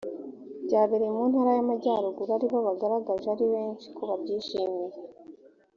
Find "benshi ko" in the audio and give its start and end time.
3.53-4.01